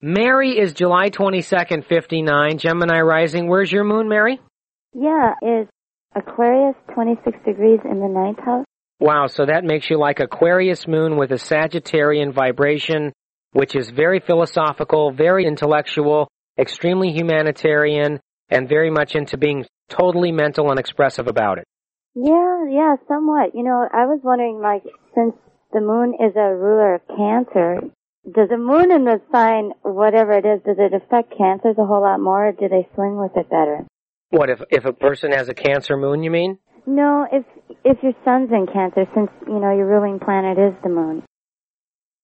[0.00, 3.48] Mary is July 22nd, 59, Gemini rising.
[3.48, 4.40] Where's your moon, Mary?
[4.92, 5.70] Yeah, it's
[6.14, 8.64] Aquarius, 26 degrees in the ninth house.
[9.00, 13.12] Wow, so that makes you like Aquarius moon with a Sagittarian vibration,
[13.52, 20.70] which is very philosophical, very intellectual, extremely humanitarian, and very much into being totally mental
[20.70, 21.64] and expressive about it.
[22.14, 23.54] Yeah, yeah, somewhat.
[23.54, 24.82] You know, I was wondering, like,
[25.14, 25.34] since
[25.72, 27.80] the moon is a ruler of Cancer,
[28.24, 32.02] does the moon in the sign, whatever it is, does it affect cancers a whole
[32.02, 33.86] lot more, or do they swing with it better?
[34.30, 36.58] What if if a person has a Cancer moon, you mean?
[36.86, 37.44] No, if
[37.84, 41.22] if your sun's in Cancer, since you know your ruling planet is the moon.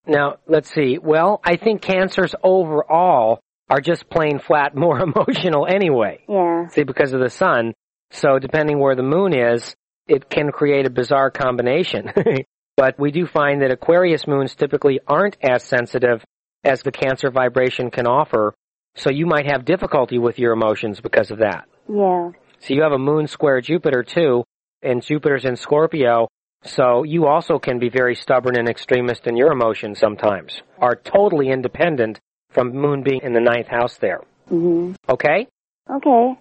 [0.06, 0.98] Now, let's see.
[0.98, 6.20] Well, I think cancers overall are just plain flat more emotional anyway.
[6.28, 6.68] Yeah.
[6.68, 7.74] See, because of the sun.
[8.10, 9.74] So depending where the moon is,
[10.06, 12.12] it can create a bizarre combination.
[12.76, 16.24] but we do find that Aquarius moons typically aren't as sensitive
[16.62, 18.54] as the Cancer vibration can offer.
[18.96, 21.64] So you might have difficulty with your emotions because of that.
[21.88, 22.30] Yeah.
[22.60, 24.44] So you have a moon square Jupiter too,
[24.82, 26.28] and Jupiter's in Scorpio.
[26.62, 31.50] So you also can be very stubborn and extremist in your emotions sometimes, are totally
[31.50, 32.20] independent
[32.54, 34.20] from moon being in the ninth house there.
[34.50, 34.94] Mhm.
[35.08, 35.48] Okay?
[35.90, 36.38] Okay.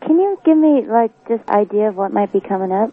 [0.00, 2.90] Can you give me like just idea of what might be coming up?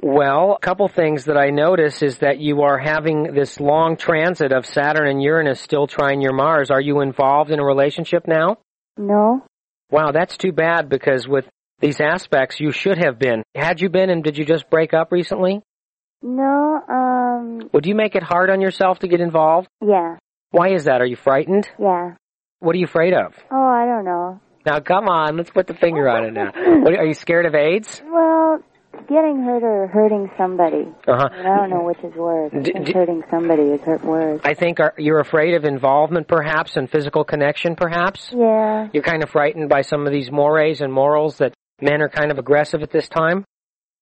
[0.00, 4.52] Well, a couple things that I notice is that you are having this long transit
[4.52, 6.70] of Saturn and Uranus still trining your Mars.
[6.70, 8.58] Are you involved in a relationship now?
[8.96, 9.42] No.
[9.90, 11.48] Wow, that's too bad because with
[11.80, 13.42] these aspects you should have been.
[13.56, 15.62] Had you been and did you just break up recently?
[16.22, 16.80] No.
[16.88, 17.68] Um.
[17.72, 19.68] Would you make it hard on yourself to get involved?
[19.84, 20.16] Yeah.
[20.50, 21.00] Why is that?
[21.00, 21.68] Are you frightened?
[21.78, 22.14] Yeah.
[22.60, 23.34] What are you afraid of?
[23.50, 24.40] Oh, I don't know.
[24.66, 26.52] Now come on, let's put the finger on it now.
[26.82, 28.02] What, are you scared of AIDS?
[28.04, 28.58] Well,
[29.08, 30.86] getting hurt or hurting somebody.
[31.06, 31.28] Uh-huh.
[31.32, 32.52] I don't know which is worse.
[32.52, 34.40] D- d- hurting somebody is hurt worse.
[34.44, 38.30] I think are, you're afraid of involvement perhaps and physical connection perhaps?
[38.32, 38.88] Yeah.
[38.92, 42.30] You're kind of frightened by some of these mores and morals that men are kind
[42.30, 43.44] of aggressive at this time?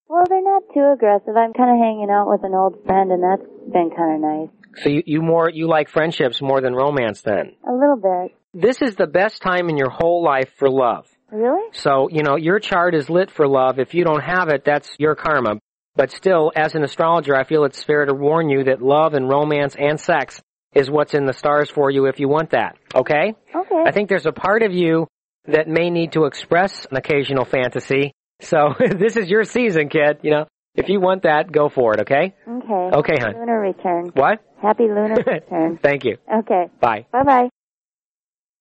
[0.09, 1.35] Well, they're not too aggressive.
[1.35, 4.49] I'm kind of hanging out with an old friend, and that's been kind of nice.
[4.83, 7.55] So you, you more, you like friendships more than romance then?
[7.67, 8.35] A little bit.
[8.53, 11.07] This is the best time in your whole life for love.
[11.31, 11.69] Really?
[11.73, 13.79] So, you know, your chart is lit for love.
[13.79, 15.59] If you don't have it, that's your karma.
[15.95, 19.27] But still, as an astrologer, I feel it's fair to warn you that love and
[19.27, 20.39] romance and sex
[20.73, 22.77] is what's in the stars for you if you want that.
[22.93, 23.33] Okay?
[23.53, 23.83] Okay.
[23.85, 25.07] I think there's a part of you
[25.47, 28.11] that may need to express an occasional fantasy.
[28.41, 30.19] So this is your season, kid.
[30.21, 30.45] You know,
[30.77, 32.01] if you want that, go for it.
[32.01, 32.35] Okay?
[32.47, 32.89] Okay.
[32.97, 33.33] Okay, hon.
[33.39, 34.11] Lunar return.
[34.13, 34.39] What?
[34.61, 35.79] Happy lunar return.
[35.81, 36.17] Thank you.
[36.33, 36.65] Okay.
[36.79, 37.05] Bye.
[37.11, 37.49] Bye bye.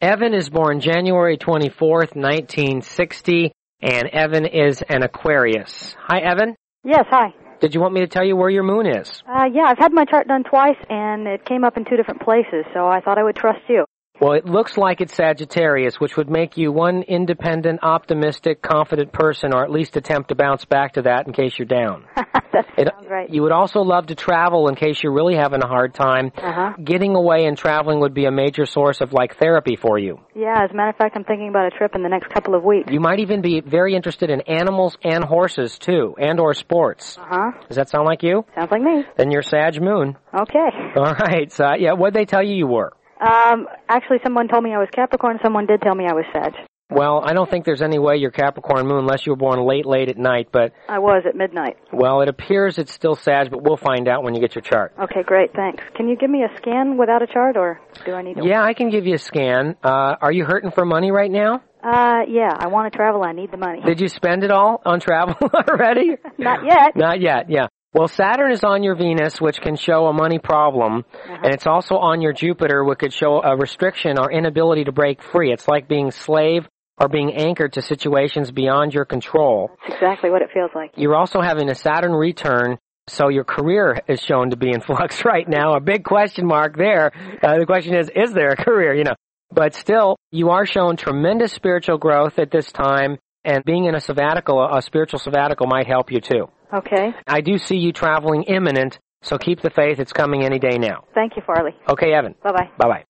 [0.01, 5.97] Evan is born January 24th, 1960, and Evan is an Aquarius.
[5.99, 6.55] Hi, Evan.
[6.85, 7.35] Yes, hi.
[7.61, 9.23] Did you want me to tell you where your moon is?
[9.27, 12.21] Uh, yeah, I've had my chart done twice, and it came up in two different
[12.21, 13.87] places, so I thought I would trust you.
[14.21, 19.53] Well, it looks like it's Sagittarius, which would make you one independent, optimistic, confident person,
[19.55, 22.05] or at least attempt to bounce back to that in case you're down.
[22.17, 23.29] that It- sounds right.
[23.29, 26.33] You would also love to travel in case you're really having a hard time.
[26.37, 26.73] Uh-huh.
[26.83, 30.21] Getting away and traveling would be a major source of like therapy for you.
[30.35, 32.55] Yeah, as a matter of fact, I'm thinking about a trip in the next couple
[32.55, 32.91] of weeks.
[32.91, 37.19] You might even be very interested in animals and horses too, and or sports.
[37.19, 37.51] Uh-huh.
[37.69, 38.45] Does that sound like you?
[38.55, 39.05] Sounds like me.
[39.19, 40.17] Then you're Sag Moon.
[40.33, 40.69] Okay.
[40.97, 41.53] All right.
[41.53, 42.93] So yeah, what'd they tell you you were?
[43.21, 45.39] Um, actually, someone told me I was Capricorn.
[45.43, 46.53] Someone did tell me I was Sag.
[46.89, 49.87] Well, I don't think there's any way you're Capricorn Moon unless you were born late,
[49.87, 50.51] late at night.
[50.53, 51.77] But I was at midnight.
[51.93, 54.93] well, it appears it's still Sag, but we'll find out when you get your chart.
[55.03, 55.83] Okay, great, thanks.
[55.97, 58.47] Can you give me a scan without a chart, or do I need to?
[58.47, 59.75] Yeah, I can give you a scan.
[59.83, 61.63] Uh, are you hurting for money right now?
[61.83, 63.25] Uh, yeah, I want to travel.
[63.25, 63.81] I need the money.
[63.85, 66.17] Did you spend it all on travel already?
[66.39, 66.95] Not yet.
[66.95, 67.67] Not yet, yeah.
[67.95, 71.97] Well, Saturn is on your Venus, which can show a money problem, and it's also
[71.97, 75.53] on your Jupiter, which could show a restriction or inability to break free.
[75.53, 76.69] It's like being slave
[76.99, 79.71] or being anchored to situations beyond your control.
[79.83, 80.93] That's exactly what it feels like.
[80.97, 85.25] You're also having a Saturn return, so your career is shown to be in flux
[85.25, 85.75] right now.
[85.75, 87.13] A big question mark there.
[87.43, 88.95] Uh, the question is, is there a career?
[88.95, 89.15] You know,
[89.51, 94.01] but still, you are shown tremendous spiritual growth at this time, and being in a
[94.01, 96.49] sabbatical, a spiritual sabbatical, might help you too.
[96.75, 97.13] Okay.
[97.27, 100.01] I do see you traveling imminent, so keep the faith.
[100.01, 101.05] It's coming any day now.
[101.15, 101.75] Thank you, Farley.
[101.89, 102.35] Okay, Evan.
[102.43, 102.71] Bye bye.
[102.77, 103.05] Bye bye.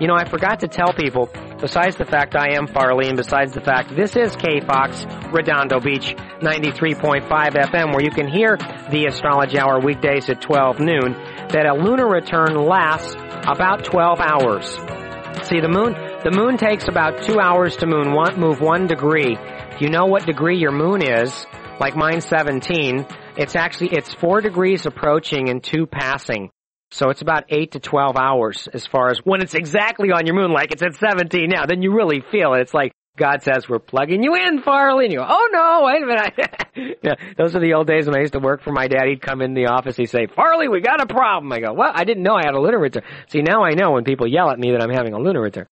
[0.00, 1.28] You know, I forgot to tell people,
[1.60, 5.78] besides the fact I am Farley and besides the fact this is K Fox, Redondo
[5.78, 8.56] Beach, 93.5 FM, where you can hear
[8.90, 11.12] the Astrology Hour weekdays at 12 noon,
[11.50, 13.14] that a lunar return lasts
[13.46, 15.07] about 12 hours.
[15.48, 19.34] See, the moon, the moon takes about two hours to moon one, move one degree.
[19.34, 21.46] If you know what degree your moon is,
[21.80, 23.06] like mine 17,
[23.38, 26.50] it's actually, it's four degrees approaching and two passing.
[26.90, 30.36] So it's about 8 to 12 hours as far as when it's exactly on your
[30.36, 32.60] moon, like it's at 17 now, then you really feel it.
[32.60, 35.06] It's like God says, we're plugging you in, Farley.
[35.06, 36.98] And you go, oh no, wait a minute.
[37.02, 39.06] yeah, those are the old days when I used to work for my dad.
[39.08, 41.52] He'd come in the office, he'd say, Farley, we got a problem.
[41.52, 43.02] I go, well, I didn't know I had a lunar return.
[43.28, 45.66] See, now I know when people yell at me that I'm having a lunar return.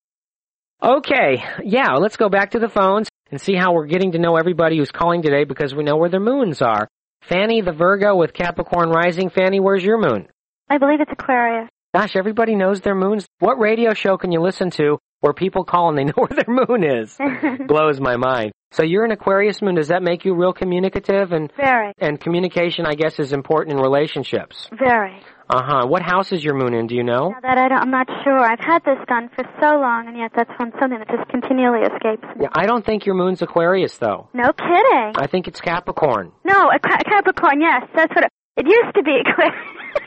[0.82, 4.36] Okay, yeah, let's go back to the phones and see how we're getting to know
[4.36, 6.88] everybody who's calling today because we know where their moons are.
[7.22, 9.30] Fanny the Virgo with Capricorn Rising.
[9.30, 10.28] Fanny, where's your moon?
[10.68, 11.68] I believe it's Aquarius.
[11.96, 13.26] Gosh, everybody knows their moons.
[13.38, 16.44] What radio show can you listen to where people call and they know where their
[16.46, 17.16] moon is?
[17.66, 18.52] Blows my mind.
[18.72, 19.76] So you're an Aquarius moon.
[19.76, 21.32] Does that make you real communicative?
[21.32, 24.68] And Very, and communication, I guess, is important in relationships.
[24.78, 25.16] very.
[25.48, 25.86] Uh huh.
[25.86, 26.86] What house is your moon in?
[26.86, 27.30] Do you know?
[27.30, 28.40] Now that I don't, I'm not sure.
[28.40, 31.80] I've had this done for so long, and yet that's one something that just continually
[31.80, 32.42] escapes me.
[32.42, 34.28] Yeah, I don't think your moon's Aquarius though.
[34.34, 35.12] No kidding.
[35.16, 36.32] I think it's Capricorn.
[36.44, 37.62] No, a Ca- Capricorn.
[37.62, 39.16] Yes, that's what it, it used to be.
[39.24, 39.54] Aquarius.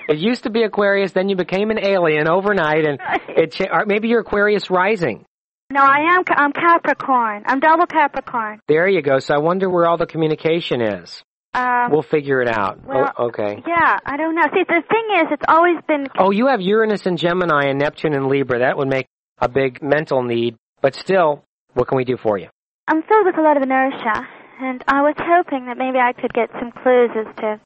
[0.10, 3.86] It used to be Aquarius, then you became an alien overnight, and it cha- or
[3.86, 5.24] maybe you're Aquarius rising.
[5.72, 6.24] no, I am.
[6.36, 7.44] I'm Capricorn.
[7.46, 8.60] I'm double Capricorn.
[8.68, 9.20] There you go.
[9.20, 11.22] So I wonder where all the communication is.
[11.54, 12.86] Um, We'll figure it out.
[12.86, 13.64] well, oh, okay.
[13.68, 14.44] yeah, I don't know.
[14.54, 16.08] See, the thing is, it's always been.
[16.18, 18.60] Oh, you have Uranus and Gemini and Neptune and Libra.
[18.60, 19.08] That would make
[19.40, 20.56] a big mental need.
[20.82, 21.44] But still,
[21.74, 22.50] what can we do for you?
[22.88, 24.28] I'm filled with a lot of inertia,
[24.62, 27.60] and I was hoping that maybe I could get some clues as to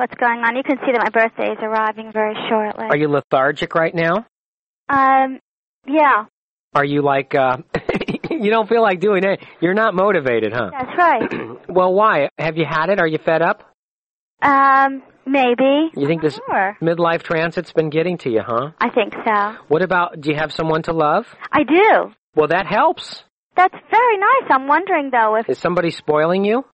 [0.00, 0.56] what's going on.
[0.56, 2.86] You can see that my birthday is arriving very shortly.
[2.88, 4.26] Are you lethargic right now?
[4.88, 5.38] Um,
[5.86, 6.24] yeah,
[6.74, 7.58] Are you like, uh,
[8.30, 9.40] you don't feel like doing it?
[9.60, 10.70] You're not motivated, huh?
[10.72, 11.30] that's right.
[11.68, 12.30] well, why?
[12.38, 12.98] Have you had it?
[12.98, 13.62] Are you fed up?
[14.42, 15.90] Um, maybe.
[15.94, 16.76] You think this Sure.
[16.82, 18.70] midlife transit's been getting to you, huh?
[18.80, 19.56] I think so.
[19.68, 21.26] What about, do you have someone to love?
[21.52, 22.12] I do.
[22.34, 23.22] Well, that helps.
[23.56, 24.50] That's very nice.
[24.50, 26.64] I'm wondering though if Is somebody spoiling you?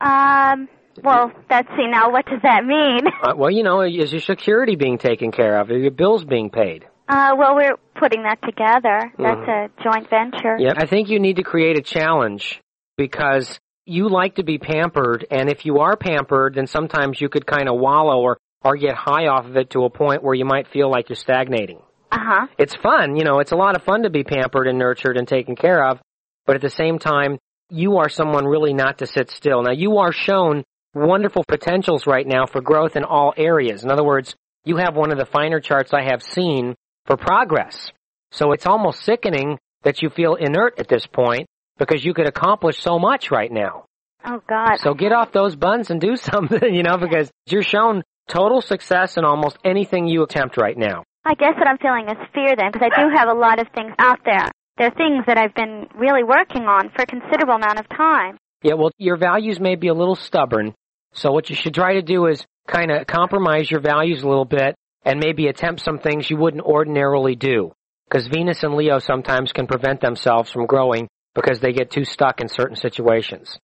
[0.00, 0.68] um
[1.02, 3.00] well, let's see now what does that mean?
[3.22, 5.70] Uh, well, you know, is your security being taken care of?
[5.70, 6.86] Are your bills being paid?
[7.08, 9.12] Uh well, we're putting that together.
[9.18, 10.56] That's a joint venture.
[10.58, 12.60] Yeah, I think you need to create a challenge
[12.96, 17.46] because you like to be pampered, and if you are pampered, then sometimes you could
[17.46, 20.44] kind of wallow or, or get high off of it to a point where you
[20.44, 21.80] might feel like you're stagnating.
[22.12, 22.46] Uh-huh.
[22.58, 25.26] It's fun, you know, it's a lot of fun to be pampered and nurtured and
[25.26, 26.00] taken care of,
[26.46, 27.38] but at the same time,
[27.70, 29.62] you are someone really not to sit still.
[29.62, 30.64] Now, you are shown
[31.06, 33.84] wonderful potentials right now for growth in all areas.
[33.84, 34.34] In other words,
[34.64, 36.74] you have one of the finer charts I have seen
[37.06, 37.90] for progress.
[38.32, 41.46] So it's almost sickening that you feel inert at this point
[41.78, 43.84] because you could accomplish so much right now.
[44.24, 44.76] Oh God.
[44.78, 49.16] So get off those buns and do something, you know, because you're shown total success
[49.16, 51.04] in almost anything you attempt right now.
[51.24, 53.66] I guess what I'm feeling is fear then, because I do have a lot of
[53.74, 54.50] things out there.
[54.76, 58.38] There are things that I've been really working on for a considerable amount of time.
[58.62, 60.74] Yeah, well, your values may be a little stubborn.
[61.12, 64.44] So what you should try to do is kind of compromise your values a little
[64.44, 67.72] bit and maybe attempt some things you wouldn't ordinarily do.
[68.08, 72.40] because Venus and Leo sometimes can prevent themselves from growing because they get too stuck
[72.40, 73.58] in certain situations.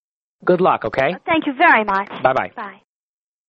[0.45, 1.15] Good luck, okay?
[1.27, 2.09] Thank you very much.
[2.23, 2.51] Bye-bye.
[2.55, 2.81] Bye.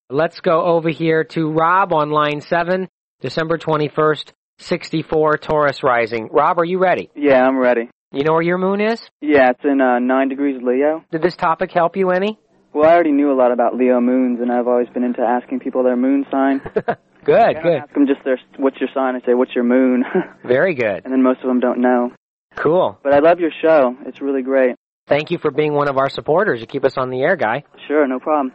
[0.08, 2.88] Let's go over here to Rob on line 7,
[3.20, 6.28] December 21st, 64, Taurus rising.
[6.32, 7.10] Rob, are you ready?
[7.14, 7.90] Yeah, I'm ready.
[8.12, 9.00] You know where your moon is?
[9.20, 11.04] Yeah, it's in uh, 9 degrees Leo.
[11.10, 12.38] Did this topic help you any?
[12.76, 15.60] Well, I already knew a lot about Leo moons, and I've always been into asking
[15.60, 16.58] people their moon sign.
[17.24, 17.72] good, I good.
[17.78, 20.04] ask them just their, what's your sign, I say, what's your moon?
[20.44, 21.00] Very good.
[21.02, 22.12] and then most of them don't know.
[22.54, 22.98] Cool.
[23.02, 23.96] But I love your show.
[24.04, 24.76] It's really great.
[25.08, 26.60] Thank you for being one of our supporters.
[26.60, 27.64] You keep us on the air, guy.
[27.88, 28.52] Sure, no problem.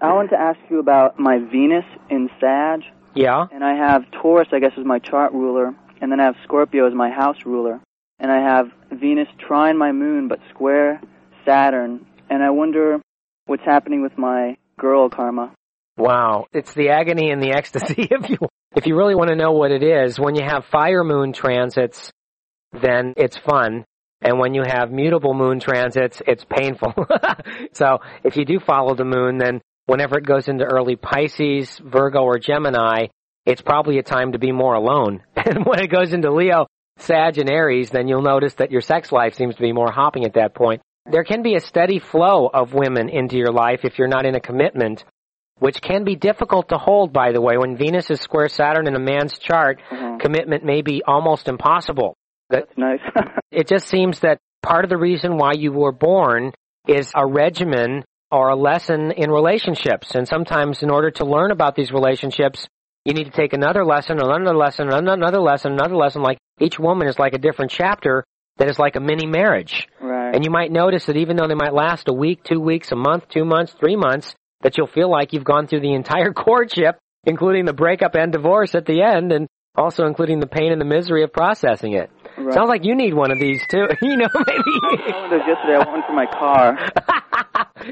[0.00, 3.48] I want to ask you about my Venus in Sag, Yeah?
[3.52, 6.86] and I have Taurus, I guess, as my chart ruler, and then I have Scorpio
[6.86, 7.80] as my house ruler,
[8.18, 11.02] and I have Venus trine my moon but square
[11.44, 13.02] Saturn, and I wonder
[13.48, 15.52] what's happening with my girl karma.
[15.96, 16.46] Wow.
[16.52, 18.38] It's the agony and the ecstasy if you
[18.76, 20.18] if you really want to know what it is.
[20.18, 22.12] When you have fire moon transits,
[22.72, 23.84] then it's fun.
[24.20, 26.92] And when you have mutable moon transits, it's painful.
[27.72, 32.22] so if you do follow the moon, then whenever it goes into early Pisces, Virgo,
[32.22, 33.06] or Gemini,
[33.46, 35.22] it's probably a time to be more alone.
[35.36, 36.66] And when it goes into Leo,
[36.98, 40.24] Sag, and Aries, then you'll notice that your sex life seems to be more hopping
[40.24, 40.82] at that point.
[41.10, 44.34] There can be a steady flow of women into your life if you're not in
[44.34, 45.04] a commitment,
[45.58, 47.56] which can be difficult to hold, by the way.
[47.56, 50.20] When Venus is square Saturn in a man's chart, Mhm.
[50.20, 52.14] commitment may be almost impossible.
[52.50, 53.00] That's nice.
[53.50, 56.52] It just seems that part of the reason why you were born
[56.86, 60.14] is a regimen or a lesson in relationships.
[60.14, 62.68] And sometimes in order to learn about these relationships,
[63.06, 66.22] you need to take another lesson, another lesson, another lesson, another lesson.
[66.22, 68.22] Like each woman is like a different chapter
[68.58, 69.88] that is like a mini marriage.
[70.00, 70.17] right.
[70.34, 72.96] And you might notice that even though they might last a week, two weeks, a
[72.96, 76.98] month, two months, three months, that you'll feel like you've gone through the entire courtship,
[77.24, 80.84] including the breakup and divorce at the end, and also including the pain and the
[80.84, 82.10] misery of processing it.
[82.36, 82.52] right.
[82.54, 83.86] Sounds like you need one of these too.
[84.02, 84.62] you know, I maybe.
[85.12, 85.74] wanted those yesterday.
[85.74, 86.76] I want one for my car.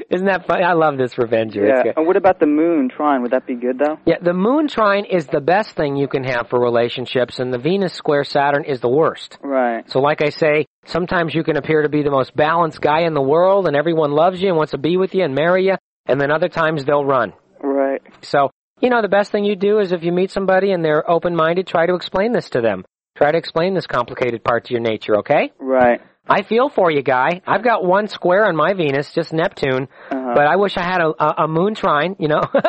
[0.09, 0.63] Isn't that funny?
[0.63, 1.65] I love this revenger.
[1.65, 1.93] Yeah.
[1.95, 3.21] And what about the moon trine?
[3.21, 3.97] Would that be good though?
[4.05, 7.57] Yeah, the moon trine is the best thing you can have for relationships, and the
[7.57, 9.37] Venus square Saturn is the worst.
[9.41, 9.89] Right.
[9.89, 13.13] So, like I say, sometimes you can appear to be the most balanced guy in
[13.13, 15.75] the world, and everyone loves you and wants to be with you and marry you,
[16.05, 17.33] and then other times they'll run.
[17.61, 18.01] Right.
[18.21, 21.09] So, you know, the best thing you do is if you meet somebody and they're
[21.09, 22.85] open-minded, try to explain this to them.
[23.15, 25.51] Try to explain this complicated part to your nature, okay?
[25.57, 26.01] Right.
[26.29, 27.41] I feel for you, guy.
[27.47, 30.31] I've got one square on my Venus, just Neptune, Uh-huh.
[30.35, 32.41] but I wish I had a, a, a moon trine, you know?
[32.53, 32.61] yeah,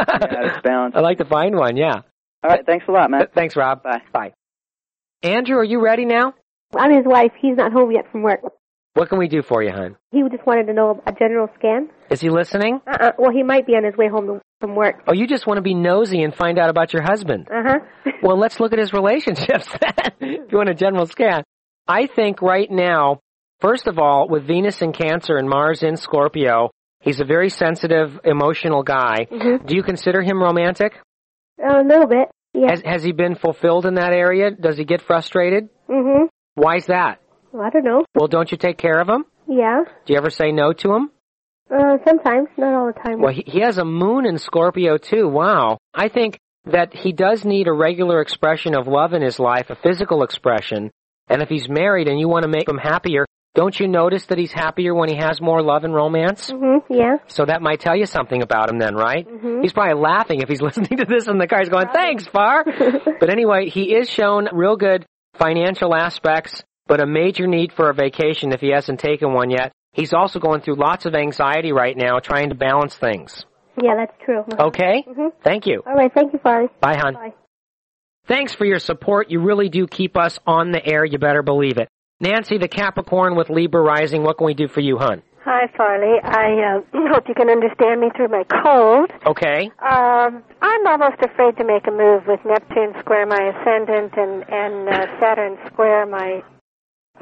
[0.62, 0.66] it's.
[0.96, 2.02] I'd like to find one, yeah.
[2.44, 2.64] All right.
[2.64, 3.26] Thanks a lot, man.
[3.34, 3.82] Thanks, Rob.
[3.82, 4.02] Bye.
[4.12, 4.32] Bye.
[5.22, 6.34] Andrew, are you ready now?
[6.76, 7.32] I'm his wife.
[7.40, 8.40] He's not home yet from work.
[8.94, 9.96] What can we do for you, hon?
[10.12, 11.88] He just wanted to know a general scan.
[12.10, 12.80] Is he listening?
[12.86, 13.12] Uh-uh.
[13.18, 15.02] Well, he might be on his way home to, from work.
[15.06, 17.48] Oh, you just want to be nosy and find out about your husband.
[17.52, 17.78] Uh-huh.
[18.20, 21.44] Well, let's look at his relationships then, if you want a general scan.
[21.86, 23.20] I think right now,
[23.60, 28.18] first of all, with Venus in Cancer and Mars in Scorpio, he's a very sensitive,
[28.24, 29.26] emotional guy.
[29.30, 29.66] Mhm.
[29.66, 30.92] Do you consider him romantic?
[31.60, 32.28] a little bit.
[32.54, 32.70] Yeah.
[32.70, 34.50] Has, has he been fulfilled in that area?
[34.52, 35.68] Does he get frustrated?
[35.88, 36.26] Mm-hmm.
[36.54, 37.20] Why's that?
[37.52, 38.04] Well, I don't know.
[38.14, 39.24] Well, don't you take care of him?
[39.48, 39.82] Yeah.
[40.06, 41.10] Do you ever say no to him?
[41.70, 43.20] Uh, sometimes, not all the time.
[43.20, 45.28] Well, he, he has a moon in Scorpio too.
[45.28, 45.78] Wow.
[45.94, 49.76] I think that he does need a regular expression of love in his life, a
[49.76, 50.90] physical expression.
[51.28, 53.26] And if he's married and you want to make him happier,
[53.58, 56.48] don't you notice that he's happier when he has more love and romance?
[56.48, 56.92] Mm-hmm.
[56.94, 57.16] Yeah.
[57.26, 59.26] So that might tell you something about him then, right?
[59.28, 59.62] Mm-hmm.
[59.62, 61.58] He's probably laughing if he's listening to this in the car.
[61.58, 62.64] He's going, thanks, Far.
[63.20, 67.94] but anyway, he is shown real good financial aspects, but a major need for a
[67.94, 69.72] vacation if he hasn't taken one yet.
[69.92, 73.44] He's also going through lots of anxiety right now trying to balance things.
[73.82, 74.44] Yeah, that's true.
[74.56, 75.04] Okay?
[75.08, 75.30] Mm Mhm.
[75.42, 75.82] Thank you.
[75.84, 76.14] All right.
[76.14, 76.68] Thank you, Farley.
[76.80, 77.14] Bye, hon.
[77.14, 77.32] Bye.
[78.28, 79.32] Thanks for your support.
[79.32, 81.04] You really do keep us on the air.
[81.04, 81.88] You better believe it.
[82.20, 85.22] Nancy, the Capricorn with Libra rising, what can we do for you, hon?
[85.44, 86.18] Hi, Farley.
[86.20, 86.80] I uh,
[87.14, 89.10] hope you can understand me through my cold.
[89.24, 89.70] Okay.
[89.78, 94.88] Um, I'm almost afraid to make a move with Neptune square my ascendant and and
[94.88, 96.42] uh, Saturn square my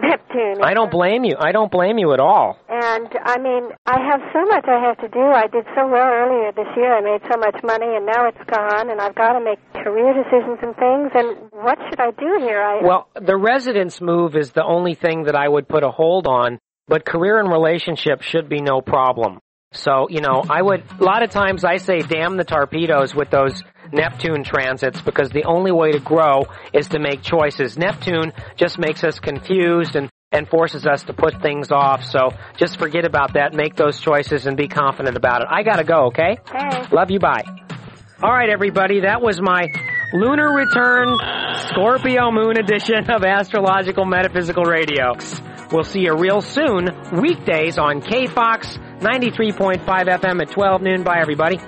[0.01, 0.63] Neptune.
[0.63, 1.37] I don't blame you.
[1.39, 2.59] I don't blame you at all.
[2.69, 5.21] And I mean, I have so much I have to do.
[5.21, 6.97] I did so well earlier this year.
[6.97, 8.91] I made so much money, and now it's gone.
[8.91, 11.11] And I've got to make career decisions and things.
[11.15, 12.63] And what should I do here?
[12.63, 16.27] I Well, the residence move is the only thing that I would put a hold
[16.27, 16.59] on,
[16.89, 19.41] but career and relationship should be no problem.
[19.77, 23.31] So, you know, I would, a lot of times I say damn the torpedoes with
[23.31, 23.63] those
[23.93, 27.79] Neptune transits because the only way to grow is to make choices.
[27.79, 32.05] Neptune just makes us confused and, and forces us to put things off.
[32.05, 35.49] So just forget about that, make those choices and be confident about it.
[35.51, 36.39] I gotta go, okay?
[36.51, 36.87] hey.
[36.93, 37.45] Love you, bye.
[38.23, 39.69] All right, everybody, that was my
[40.13, 41.19] lunar return
[41.69, 45.13] Scorpio Moon edition of Astrological Metaphysical Radio.
[45.71, 51.03] We'll see you real soon, weekdays on KFOX 93.5 FM at 12 noon.
[51.03, 51.61] Bye, everybody.